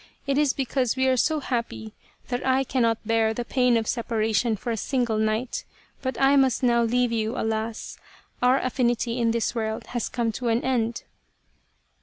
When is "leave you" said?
6.81-7.37